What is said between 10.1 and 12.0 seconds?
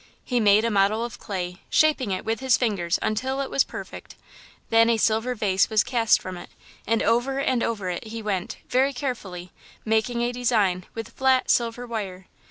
a design with flat, silver